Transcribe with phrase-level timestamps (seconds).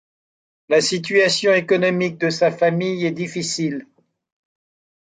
[0.67, 3.85] La situation économique de sa famille est difficile.